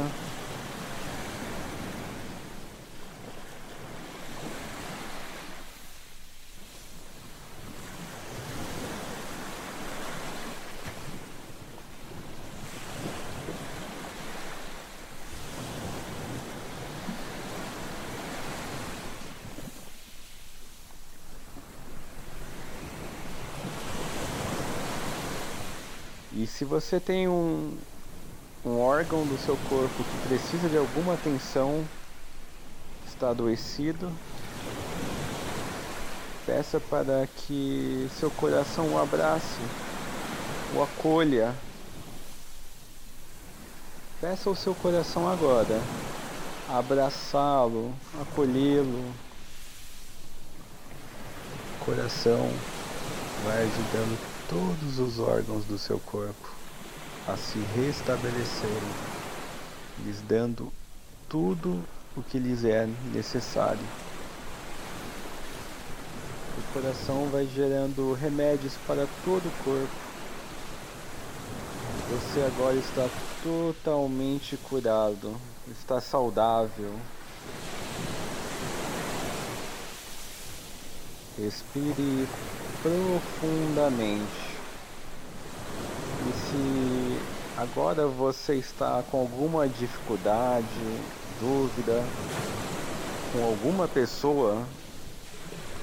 E 26.36 26.46
se 26.46 26.63
você 26.74 26.98
tem 26.98 27.28
um, 27.28 27.78
um 28.66 28.80
órgão 28.80 29.24
do 29.24 29.38
seu 29.38 29.56
corpo 29.68 30.02
que 30.02 30.28
precisa 30.28 30.68
de 30.68 30.76
alguma 30.76 31.14
atenção, 31.14 31.84
está 33.06 33.30
adoecido, 33.30 34.10
peça 36.44 36.80
para 36.80 37.28
que 37.28 38.10
seu 38.18 38.28
coração 38.28 38.88
o 38.88 38.98
abrace, 38.98 39.60
o 40.74 40.82
acolha. 40.82 41.54
Peça 44.20 44.48
ao 44.48 44.56
seu 44.56 44.74
coração 44.74 45.30
agora 45.30 45.80
abraçá-lo, 46.68 47.94
acolhê-lo. 48.20 49.14
Coração 51.84 52.50
vai 53.44 53.62
ajudando 53.62 54.18
todos 54.48 54.98
os 54.98 55.20
órgãos 55.20 55.64
do 55.66 55.78
seu 55.78 56.00
corpo 56.00 56.63
a 57.26 57.36
se 57.36 57.58
restabelecerem, 57.74 58.94
lhes 60.04 60.20
dando 60.22 60.72
tudo 61.28 61.82
o 62.16 62.22
que 62.22 62.38
lhes 62.38 62.64
é 62.64 62.88
necessário. 63.12 63.84
O 66.56 66.72
coração 66.72 67.28
vai 67.30 67.46
gerando 67.46 68.12
remédios 68.12 68.74
para 68.86 69.06
todo 69.24 69.46
o 69.46 69.64
corpo. 69.64 70.04
Você 72.10 72.40
agora 72.42 72.76
está 72.76 73.08
totalmente 73.42 74.56
curado, 74.58 75.34
está 75.68 76.00
saudável. 76.00 76.94
Respire 81.38 82.28
profundamente. 82.82 84.54
E 86.26 86.32
se 86.32 87.03
agora 87.56 88.06
você 88.06 88.56
está 88.56 89.02
com 89.10 89.20
alguma 89.20 89.68
dificuldade, 89.68 90.66
dúvida 91.40 92.02
com 93.32 93.44
alguma 93.44 93.86
pessoa, 93.86 94.64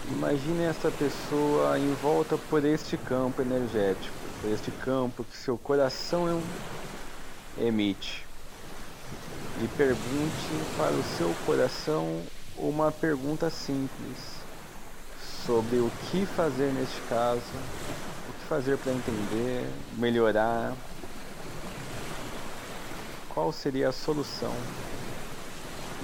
imagine 0.09 0.63
essa 0.63 0.91
pessoa 0.91 1.77
em 1.77 1.93
volta 1.95 2.37
por 2.37 2.63
este 2.65 2.97
campo 2.97 3.41
energético, 3.41 4.15
por 4.41 4.51
este 4.51 4.71
campo 4.71 5.23
que 5.23 5.37
seu 5.37 5.57
coração 5.57 6.41
emite. 7.57 8.25
E 9.61 9.67
pergunte 9.77 10.75
para 10.77 10.91
o 10.91 11.03
seu 11.17 11.33
coração 11.45 12.21
uma 12.57 12.91
pergunta 12.91 13.49
simples 13.49 14.17
sobre 15.45 15.77
o 15.77 15.91
que 16.09 16.25
fazer 16.25 16.71
neste 16.73 17.01
caso, 17.09 17.41
fazer 18.47 18.77
para 18.77 18.91
entender, 18.91 19.65
melhorar? 19.97 20.73
Qual 23.41 23.51
seria 23.51 23.89
a 23.89 23.91
solução? 23.91 24.53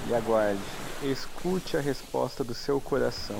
E 0.10 0.16
aguarde, 0.16 0.60
escute 1.04 1.78
a 1.78 1.80
resposta 1.80 2.44
do 2.44 2.56
seu 2.56 2.82
coração. 2.82 3.40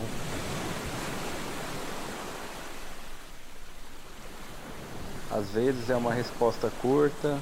Às 5.32 5.50
vezes 5.50 5.90
é 5.90 5.96
uma 5.96 6.14
resposta 6.14 6.72
curta, 6.80 7.40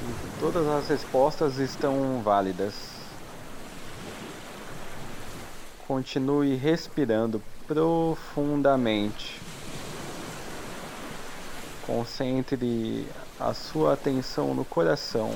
e 0.00 0.38
todas 0.38 0.64
as 0.68 0.86
respostas 0.90 1.58
estão 1.58 2.22
válidas. 2.22 2.72
Continue 5.88 6.54
respirando 6.54 7.42
profundamente. 7.66 9.40
Concentre 11.84 13.08
a 13.38 13.52
sua 13.52 13.92
atenção 13.92 14.54
no 14.54 14.64
coração, 14.64 15.30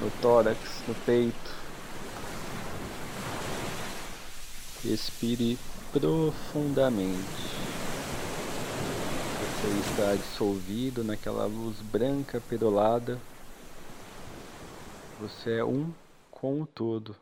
no 0.00 0.10
tórax, 0.20 0.58
no 0.86 0.94
peito. 0.94 1.56
Respire 4.84 5.58
profundamente. 5.92 7.16
Você 9.40 9.90
está 9.90 10.14
dissolvido 10.14 11.02
naquela 11.02 11.46
luz 11.46 11.76
branca 11.80 12.40
perolada. 12.48 13.18
Você 15.18 15.58
é 15.58 15.64
um 15.64 15.90
com 16.30 16.60
o 16.60 16.66
todo. 16.66 17.16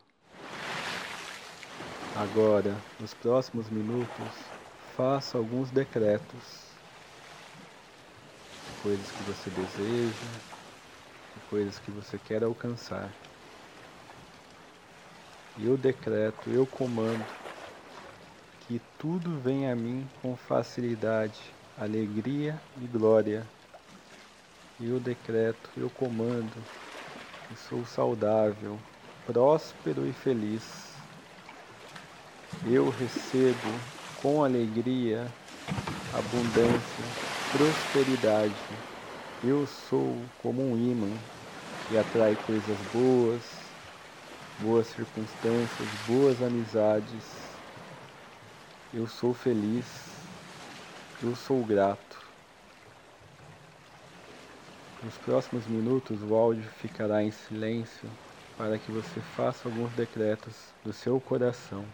Agora, 2.13 2.75
nos 2.99 3.13
próximos 3.13 3.69
minutos, 3.69 4.27
faça 4.95 5.37
alguns 5.37 5.71
decretos 5.71 6.64
coisas 8.85 9.09
que 9.09 9.23
você 9.23 9.49
deseja, 9.49 10.27
coisas 11.49 11.79
que 11.79 11.89
você 11.89 12.19
quer 12.19 12.43
alcançar. 12.43 13.11
Eu 15.59 15.75
decreto, 15.75 16.51
eu 16.51 16.67
comando 16.67 17.25
que 18.59 18.79
tudo 18.99 19.39
venha 19.39 19.73
a 19.73 19.75
mim 19.75 20.07
com 20.21 20.35
facilidade, 20.35 21.41
alegria 21.79 22.61
e 22.79 22.85
glória. 22.85 23.43
Eu 24.79 24.99
decreto, 24.99 25.71
eu 25.77 25.89
comando 25.89 26.63
que 27.49 27.55
sou 27.55 27.83
saudável, 27.85 28.77
próspero 29.25 30.05
e 30.05 30.13
feliz. 30.13 30.93
Eu 32.63 32.91
recebo 32.91 33.63
com 34.21 34.43
alegria, 34.43 35.25
abundância, 36.13 37.24
prosperidade. 37.55 38.53
Eu 39.41 39.65
sou 39.65 40.13
como 40.41 40.61
um 40.61 40.77
imã 40.77 41.07
que 41.87 41.95
atrai 41.95 42.35
coisas 42.35 42.77
boas, 42.91 43.41
boas 44.59 44.87
circunstâncias, 44.87 45.87
boas 46.05 46.41
amizades. 46.41 47.23
Eu 48.93 49.07
sou 49.07 49.33
feliz, 49.33 49.85
eu 51.23 51.33
sou 51.33 51.63
grato. 51.63 52.19
Nos 55.01 55.15
próximos 55.19 55.65
minutos 55.65 56.21
o 56.23 56.35
áudio 56.35 56.69
ficará 56.81 57.23
em 57.23 57.31
silêncio 57.31 58.09
para 58.57 58.77
que 58.77 58.91
você 58.91 59.21
faça 59.37 59.69
alguns 59.69 59.93
decretos 59.93 60.73
do 60.83 60.91
seu 60.91 61.21
coração. 61.21 61.85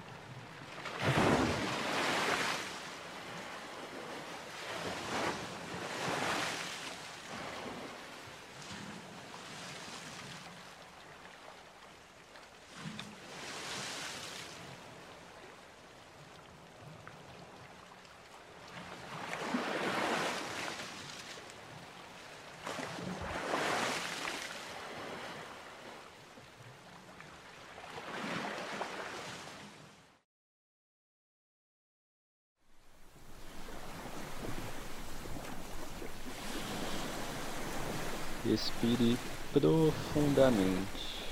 Respire 38.52 39.18
profundamente. 39.54 41.24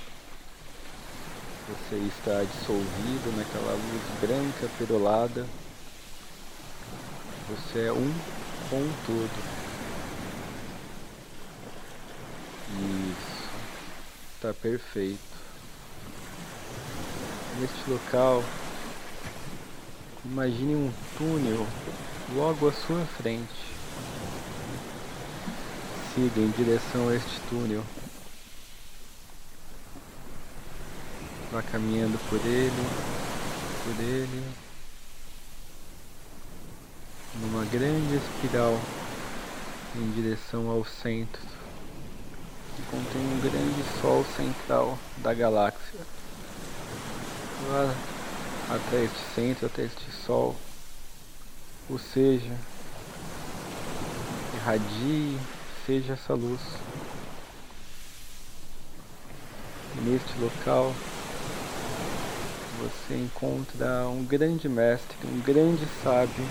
Você 1.67 1.97
está 1.97 2.45
dissolvido 2.45 3.35
naquela 3.35 3.73
luz 3.73 4.21
branca 4.21 4.69
perolada. 4.77 5.45
Você 7.49 7.87
é 7.87 7.91
um 7.91 8.13
com 8.69 8.77
o 8.77 8.93
todo. 9.05 9.29
Isso. 13.11 13.49
Está 14.35 14.53
perfeito. 14.53 15.19
Neste 17.59 17.89
local, 17.89 18.41
imagine 20.23 20.73
um 20.75 20.93
túnel 21.17 21.67
logo 22.33 22.69
à 22.69 22.71
sua 22.71 23.05
frente 23.17 23.78
em 26.19 26.51
direção 26.51 27.07
a 27.07 27.15
este 27.15 27.39
túnel. 27.49 27.83
Vá 31.51 31.63
caminhando 31.63 32.19
por 32.29 32.39
ele, 32.45 32.71
por 33.83 34.03
ele, 34.03 34.43
numa 37.35 37.63
grande 37.65 38.17
espiral 38.17 38.77
em 39.95 40.11
direção 40.11 40.69
ao 40.69 40.83
centro, 40.83 41.41
que 42.75 42.81
contém 42.91 43.21
um 43.21 43.39
grande 43.39 44.01
sol 44.01 44.25
central 44.35 44.99
da 45.17 45.33
galáxia. 45.33 45.99
Vá 47.69 48.75
até 48.75 49.05
este 49.05 49.33
centro, 49.33 49.65
até 49.67 49.83
este 49.83 50.11
sol, 50.25 50.55
ou 51.89 51.97
seja, 51.97 52.55
irradie, 54.55 55.39
seja 55.85 56.13
essa 56.13 56.33
luz. 56.33 56.59
Neste 60.03 60.39
local 60.39 60.93
você 62.79 63.15
encontra 63.15 64.07
um 64.07 64.23
grande 64.23 64.69
mestre, 64.69 65.17
um 65.25 65.41
grande 65.41 65.85
sábio. 66.01 66.45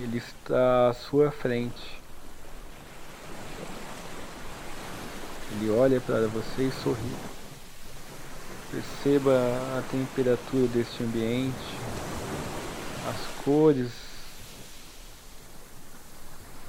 Ele 0.00 0.18
está 0.18 0.90
à 0.90 0.92
sua 0.92 1.32
frente. 1.32 1.98
Ele 5.52 5.70
olha 5.70 6.00
para 6.00 6.28
você 6.28 6.68
e 6.68 6.70
sorri. 6.70 7.16
Perceba 8.70 9.32
a 9.78 9.82
temperatura 9.90 10.68
deste 10.68 11.02
ambiente, 11.02 11.74
as 13.08 13.42
cores, 13.42 14.07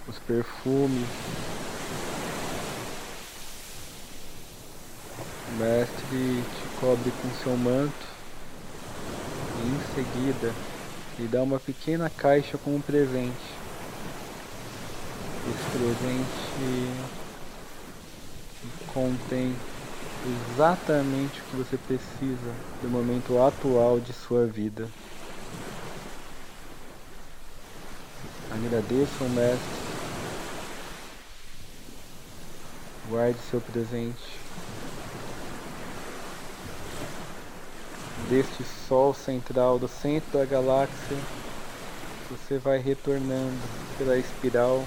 os 0.09 0.17
perfumes. 0.19 1.07
O 5.47 5.51
mestre 5.59 6.43
te 6.43 6.79
cobre 6.79 7.11
com 7.21 7.29
seu 7.43 7.55
manto 7.55 8.07
e 9.63 9.67
em 9.67 9.79
seguida 9.95 10.53
lhe 11.17 11.27
dá 11.27 11.43
uma 11.43 11.59
pequena 11.59 12.09
caixa 12.09 12.57
com 12.57 12.75
um 12.75 12.81
presente. 12.81 13.59
Esse 15.47 15.77
presente 15.77 17.19
contém 18.93 19.55
exatamente 20.53 21.39
o 21.39 21.43
que 21.43 21.55
você 21.55 21.77
precisa 21.77 22.53
do 22.81 22.89
momento 22.89 23.41
atual 23.41 23.99
de 23.99 24.13
sua 24.13 24.45
vida. 24.45 24.87
Agradeça 28.51 29.23
ao 29.23 29.29
Mestre. 29.29 29.78
Guarde 33.09 33.39
seu 33.49 33.59
presente. 33.59 34.39
Deste 38.29 38.63
Sol 38.87 39.13
central 39.13 39.79
do 39.79 39.87
centro 39.87 40.37
da 40.37 40.45
galáxia, 40.45 41.17
você 42.29 42.59
vai 42.59 42.77
retornando 42.77 43.57
pela 43.97 44.17
espiral 44.17 44.85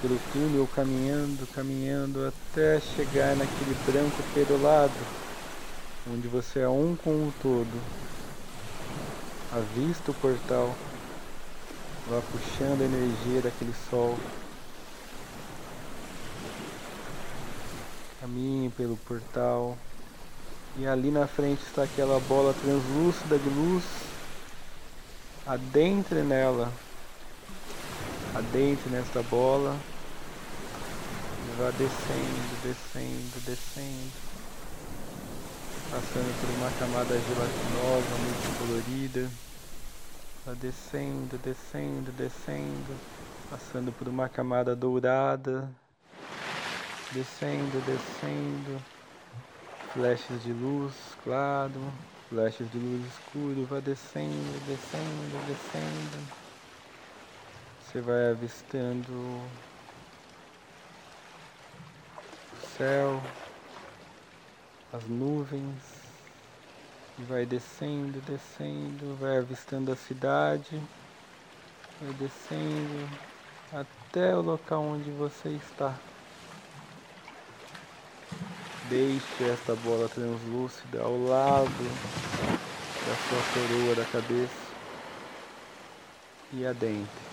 pelo 0.00 0.18
túnel, 0.32 0.68
caminhando, 0.74 1.46
caminhando 1.54 2.26
até 2.26 2.80
chegar 2.80 3.36
naquele 3.36 3.76
branco 3.86 4.22
perolado, 4.32 4.92
onde 6.10 6.26
você 6.26 6.60
é 6.60 6.68
um 6.68 6.96
com 6.96 7.10
o 7.10 7.34
todo. 7.42 7.82
Avista 9.52 10.10
o 10.10 10.14
portal, 10.14 10.74
vá 12.08 12.20
puxando 12.32 12.80
a 12.80 12.84
energia 12.84 13.42
daquele 13.42 13.74
sol. 13.90 14.18
Caminhe 18.20 18.70
pelo 18.70 18.96
portal. 18.98 19.76
E 20.76 20.86
ali 20.86 21.10
na 21.10 21.26
frente 21.26 21.62
está 21.62 21.82
aquela 21.84 22.20
bola 22.20 22.54
translúcida 22.54 23.38
de 23.38 23.48
luz. 23.48 23.84
Adentre 25.46 26.22
nela. 26.22 26.72
Adentre 28.34 28.90
nesta 28.90 29.22
bola. 29.22 29.76
E 31.46 31.56
vá 31.58 31.70
descendo, 31.70 32.62
descendo, 32.62 33.44
descendo, 33.44 34.12
passando 35.90 36.40
por 36.40 36.48
uma 36.50 36.70
camada 36.78 37.18
gelatinosa 37.18 38.14
muito 38.22 38.58
colorida, 38.58 39.30
vá 40.46 40.52
descendo, 40.52 41.36
descendo, 41.38 42.12
descendo, 42.12 42.96
passando 43.50 43.90
por 43.90 44.06
uma 44.06 44.28
camada 44.28 44.76
dourada, 44.76 45.68
descendo, 47.10 47.80
descendo, 47.82 48.80
flashes 49.92 50.42
de 50.42 50.52
luz 50.52 51.16
claro, 51.24 51.92
flashes 52.28 52.70
de 52.70 52.78
luz 52.78 53.06
escuro, 53.06 53.66
vá 53.66 53.80
descendo, 53.80 54.60
descendo, 54.60 55.44
descendo. 55.46 56.16
Você 57.80 58.00
vai 58.00 58.30
avistando 58.30 59.12
o 62.52 62.56
céu, 62.76 63.20
as 64.92 65.08
nuvens, 65.08 65.82
e 67.18 67.24
vai 67.24 67.44
descendo, 67.44 68.20
descendo, 68.20 69.16
vai 69.16 69.38
avistando 69.38 69.90
a 69.90 69.96
cidade, 69.96 70.80
vai 72.00 72.12
descendo 72.14 73.10
até 73.72 74.36
o 74.36 74.40
local 74.40 74.82
onde 74.82 75.10
você 75.10 75.50
está. 75.50 76.09
Deixe 78.90 79.44
esta 79.44 79.76
bola 79.76 80.08
translúcida 80.08 81.00
ao 81.00 81.16
lado 81.16 81.86
da 83.06 83.16
sua 83.28 83.40
coroa 83.54 83.94
da 83.94 84.04
cabeça 84.04 84.74
e 86.52 86.66
adentre. 86.66 87.30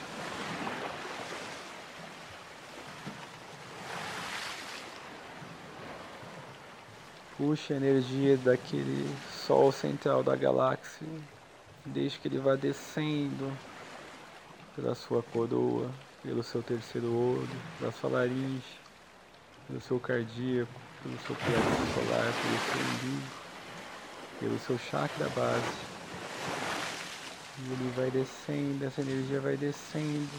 puxe 7.37 7.71
a 7.71 7.77
energia 7.77 8.35
daquele 8.35 9.07
sol 9.45 9.71
central 9.71 10.23
da 10.23 10.35
galáxia, 10.35 11.07
deixe 11.85 12.19
que 12.19 12.27
ele 12.27 12.39
vá 12.39 12.55
descendo 12.55 13.51
pela 14.75 14.95
sua 14.95 15.21
coroa, 15.21 15.91
pelo 16.23 16.41
seu 16.41 16.63
terceiro 16.63 17.13
olho, 17.13 17.61
pela 17.77 17.91
sua 17.91 18.09
laringe, 18.09 18.79
pelo 19.67 19.79
seu 19.81 19.99
cardíaco, 19.99 20.86
pelo 21.03 21.17
seu 21.19 21.35
plexo 21.35 21.85
solar, 21.93 22.33
pelo 22.41 22.59
seu 22.59 22.81
umbigo, 22.81 23.27
pelo 24.39 24.59
seu 24.59 24.77
chakra 24.77 25.29
base. 25.29 25.97
E 27.59 27.71
ele 27.73 27.91
vai 27.95 28.11
descendo, 28.11 28.85
essa 28.85 29.01
energia 29.01 29.39
vai 29.39 29.57
descendo, 29.57 30.29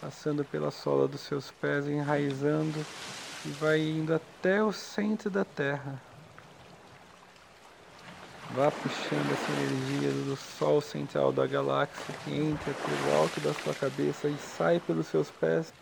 passando 0.00 0.44
pela 0.44 0.70
sola 0.70 1.06
dos 1.06 1.20
seus 1.20 1.50
pés, 1.50 1.86
enraizando 1.86 2.84
e 3.44 3.50
vai 3.60 3.80
indo 3.80 4.14
até 4.14 4.62
o 4.62 4.72
centro 4.72 5.30
da 5.30 5.44
Terra. 5.44 6.00
Vá 8.54 8.70
puxando 8.70 9.30
essa 9.30 9.52
energia 9.52 10.10
do 10.24 10.36
Sol 10.36 10.80
central 10.80 11.32
da 11.32 11.46
galáxia 11.46 12.14
que 12.24 12.34
entra 12.34 12.72
pelo 12.72 13.20
alto 13.20 13.40
da 13.40 13.52
sua 13.52 13.74
cabeça 13.74 14.26
e 14.26 14.38
sai 14.38 14.80
pelos 14.80 15.06
seus 15.06 15.30
pés, 15.30 15.72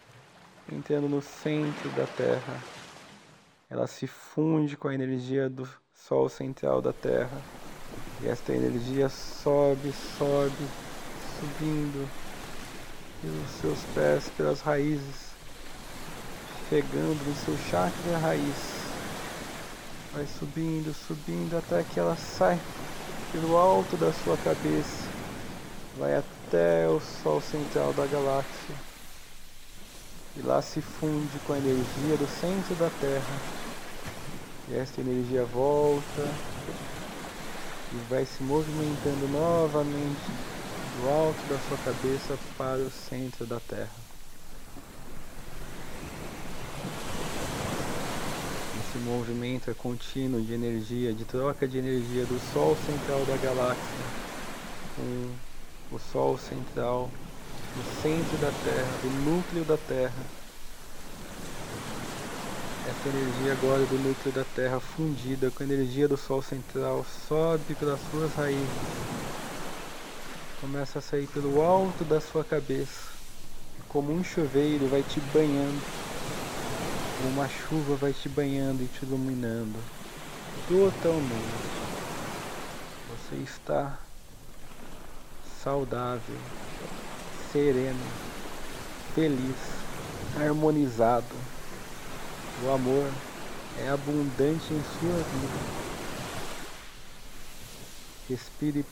entrando 0.72 1.08
no 1.08 1.22
centro 1.22 1.88
da 1.90 2.06
Terra. 2.06 2.75
Ela 3.68 3.86
se 3.86 4.06
funde 4.06 4.76
com 4.76 4.88
a 4.88 4.94
energia 4.94 5.48
do 5.50 5.68
Sol 5.92 6.28
central 6.28 6.80
da 6.80 6.92
Terra. 6.92 7.44
E 8.20 8.26
esta 8.26 8.52
energia 8.54 9.08
sobe, 9.08 9.92
sobe, 9.92 10.72
subindo 11.18 12.10
pelos 13.20 13.50
seus 13.50 13.84
pés, 13.86 14.30
pelas 14.30 14.60
raízes, 14.60 15.36
chegando 16.68 17.24
no 17.24 17.34
seu 17.34 17.56
chakra 17.56 18.18
raiz 18.18 18.86
Vai 20.16 20.26
subindo, 20.26 20.94
subindo 20.94 21.58
até 21.58 21.84
que 21.84 22.00
ela 22.00 22.16
sai 22.16 22.58
pelo 23.30 23.56
alto 23.56 23.98
da 23.98 24.12
sua 24.14 24.38
cabeça. 24.38 25.10
Vai 25.94 26.14
até 26.14 26.88
o 26.88 26.98
Sol 27.00 27.38
central 27.40 27.92
da 27.92 28.06
galáxia. 28.06 28.95
E 30.36 30.42
lá 30.42 30.60
se 30.60 30.80
funde 30.80 31.38
com 31.46 31.52
a 31.52 31.58
energia 31.58 32.16
do 32.16 32.28
centro 32.40 32.74
da 32.76 32.90
Terra. 33.00 33.40
E 34.68 34.74
esta 34.74 35.00
energia 35.00 35.44
volta 35.44 36.28
e 37.92 37.96
vai 38.10 38.26
se 38.26 38.42
movimentando 38.42 39.28
novamente 39.28 40.26
do 41.00 41.08
alto 41.08 41.40
da 41.48 41.58
sua 41.68 41.78
cabeça 41.78 42.38
para 42.58 42.78
o 42.78 42.90
centro 42.90 43.46
da 43.46 43.60
Terra. 43.60 44.06
esse 48.96 49.04
movimento 49.04 49.70
é 49.70 49.74
contínuo 49.74 50.40
de 50.40 50.54
energia, 50.54 51.12
de 51.12 51.24
troca 51.24 51.68
de 51.68 51.78
energia 51.78 52.24
do 52.24 52.40
Sol 52.52 52.76
central 52.86 53.24
da 53.26 53.36
galáxia 53.36 53.82
com 54.96 55.94
o 55.94 55.98
Sol 55.98 56.38
central 56.38 57.10
no 57.76 57.84
centro 58.02 58.38
da 58.38 58.50
Terra, 58.64 58.98
do 59.02 59.10
núcleo 59.30 59.64
da 59.64 59.76
Terra. 59.76 60.24
Essa 62.88 63.08
energia 63.08 63.52
agora 63.52 63.84
do 63.84 63.98
núcleo 63.98 64.32
da 64.32 64.44
Terra 64.44 64.80
fundida 64.80 65.50
com 65.50 65.62
a 65.62 65.66
energia 65.66 66.08
do 66.08 66.16
Sol 66.16 66.40
central 66.40 67.04
sobe 67.28 67.74
pelas 67.74 68.00
suas 68.10 68.32
raízes, 68.34 68.68
começa 70.60 71.00
a 71.00 71.02
sair 71.02 71.26
pelo 71.26 71.60
alto 71.60 72.02
da 72.04 72.20
sua 72.20 72.42
cabeça, 72.42 73.10
como 73.88 74.12
um 74.12 74.24
chuveiro 74.24 74.88
vai 74.88 75.02
te 75.02 75.20
banhando. 75.20 75.82
Uma 77.32 77.48
chuva 77.48 77.96
vai 77.96 78.12
te 78.12 78.28
banhando 78.28 78.82
e 78.82 78.86
te 78.86 79.04
iluminando. 79.04 79.78
Totalmente. 80.68 81.76
Você 83.08 83.36
está 83.42 83.98
saudável, 85.62 86.36
sereno, 87.56 88.04
feliz, 89.14 89.56
harmonizado. 90.38 91.24
O 92.62 92.70
amor 92.70 93.10
é 93.78 93.88
abundante 93.88 94.74
em 94.74 94.82
sua 95.00 95.16
vida. 95.16 95.58
Respire 98.28 98.84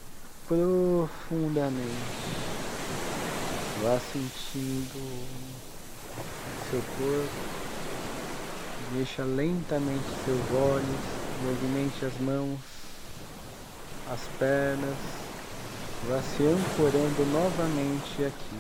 profundamente. 0.49 1.79
Vá 3.83 4.01
sentindo 4.01 5.27
seu 6.71 6.81
corpo. 6.97 7.65
Mexa 8.95 9.25
lentamente 9.25 10.05
seus 10.25 10.41
olhos, 10.53 11.01
movimente 11.43 12.03
as 12.07 12.19
mãos, 12.19 12.59
as 14.11 14.21
pernas. 14.39 15.24
Vá 16.07 16.21
se 16.21 16.43
ancorando 16.43 17.25
novamente 17.33 18.25
aqui. 18.25 18.59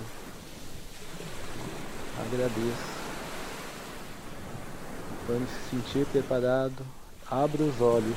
Agradeço. 2.19 2.95
Quando 5.27 5.47
se 5.47 5.71
sentir 5.77 6.07
preparado, 6.07 6.87
abra 7.31 7.63
os 7.63 7.83
olhos. 7.83 8.17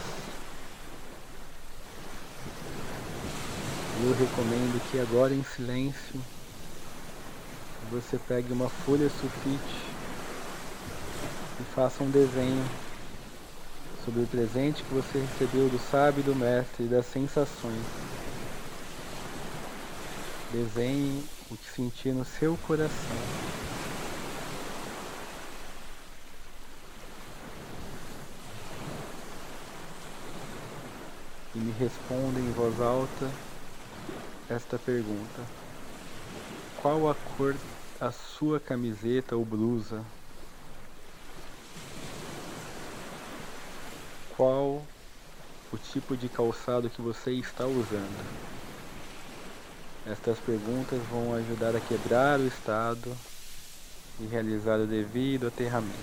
Eu 4.01 4.13
recomendo 4.13 4.81
que 4.89 4.97
agora 4.97 5.33
em 5.33 5.43
silêncio 5.43 6.21
você 7.91 8.17
pegue 8.29 8.53
uma 8.53 8.69
folha 8.69 9.09
sulfite 9.09 9.87
e 11.59 11.63
faça 11.75 12.01
um 12.01 12.09
desenho 12.09 12.63
sobre 14.05 14.21
o 14.21 14.27
presente 14.27 14.83
que 14.83 14.93
você 14.93 15.19
recebeu 15.19 15.67
do 15.67 15.79
sábio 15.91 16.23
do 16.23 16.33
mestre 16.33 16.85
e 16.85 16.87
das 16.87 17.05
sensações. 17.07 18.16
Desenhe 20.51 21.23
o 21.51 21.57
que 21.57 21.69
sentir 21.69 22.13
no 22.13 22.23
seu 22.23 22.57
coração. 22.65 23.17
E 31.53 31.59
me 31.59 31.71
responda 31.73 32.39
em 32.39 32.49
voz 32.53 32.79
alta 32.79 33.29
esta 34.49 34.79
pergunta: 34.79 35.41
Qual 36.81 37.09
a 37.09 37.15
cor 37.15 37.53
a 37.99 38.09
sua 38.11 38.57
camiseta 38.57 39.35
ou 39.35 39.43
blusa? 39.43 40.01
Qual 44.37 44.81
o 45.73 45.77
tipo 45.77 46.15
de 46.15 46.29
calçado 46.29 46.89
que 46.89 47.01
você 47.01 47.31
está 47.31 47.65
usando? 47.65 48.56
Estas 50.09 50.39
perguntas 50.39 51.01
vão 51.11 51.33
ajudar 51.33 51.75
a 51.75 51.81
quebrar 51.81 52.39
o 52.39 52.47
estado 52.47 53.13
e 54.21 54.25
realizar 54.25 54.79
o 54.79 54.87
devido 54.87 55.47
aterramento. 55.47 55.97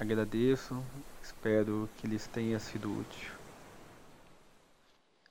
Agradeço, 0.00 0.82
espero 1.22 1.88
que 1.96 2.08
lhes 2.08 2.26
tenha 2.26 2.58
sido 2.58 2.90
útil. 2.90 3.30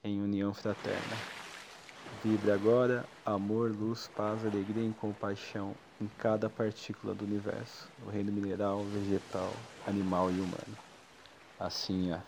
Em 0.02 0.22
união 0.22 0.54
fraterna. 0.54 1.18
Vibra 2.24 2.54
agora 2.54 3.06
amor, 3.26 3.70
luz, 3.70 4.10
paz, 4.16 4.46
alegria 4.46 4.88
e 4.88 4.94
compaixão 4.94 5.76
em 6.00 6.08
cada 6.18 6.50
partícula 6.50 7.14
do 7.14 7.26
universo, 7.26 7.90
o 8.06 8.10
reino 8.10 8.32
mineral, 8.32 8.82
vegetal, 8.86 9.52
animal 9.86 10.30
e 10.32 10.36
humano. 10.36 10.78
Assim 11.60 12.14
é. 12.14 12.22